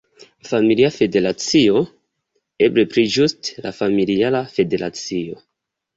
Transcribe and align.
Familia 0.51 0.87
Federacio, 0.95 1.83
eble 2.69 2.85
pli 2.95 3.03
ĝuste 3.17 3.67
la 3.67 3.75
Familiara 3.83 4.45
Federacio. 4.57 5.43